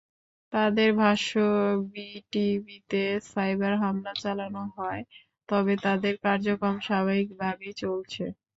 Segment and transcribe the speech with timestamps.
[0.53, 1.31] তাদের ভাষ্য,
[1.91, 5.01] ভিটিবিতে সাইবার হামলা চালানো হয়,
[5.49, 8.23] তবে তাদের কার্যক্রম স্বাভাবিকভাবেই চলছে।